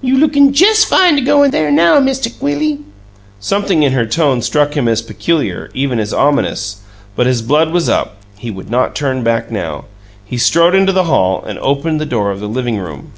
[0.00, 2.78] You lookin' jes' fine to go in there now, Mist' Willie!"
[3.38, 6.80] Something in her tone struck him as peculiar, even as ominous,
[7.14, 9.84] but his blood was up he would not turn back now.
[10.24, 13.12] He strode into the hall and opened the door of the "living room."